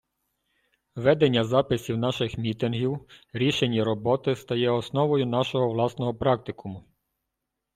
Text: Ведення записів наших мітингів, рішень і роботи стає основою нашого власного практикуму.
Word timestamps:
Ведення 0.95 1.43
записів 1.43 1.97
наших 1.97 2.37
мітингів, 2.37 3.07
рішень 3.33 3.73
і 3.73 3.83
роботи 3.83 4.35
стає 4.35 4.69
основою 4.69 5.25
нашого 5.25 5.69
власного 5.69 6.15
практикуму. 6.15 6.83